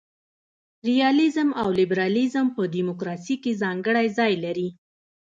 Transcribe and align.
ریالیزم 0.87 1.49
او 1.61 1.67
لیبرالیزم 1.79 2.47
په 2.55 2.61
دموکراسي 2.77 3.35
کي 3.43 3.51
ځانګړی 3.61 4.07
ځای 4.17 4.33
لري. 4.43 4.69